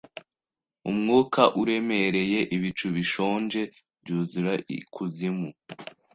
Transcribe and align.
umwuka 0.89 1.41
uremereye 1.61 2.39
Ibicu 2.55 2.87
bishonje 2.95 3.61
byuzura 4.01 4.53
ikuzimu 4.77 5.49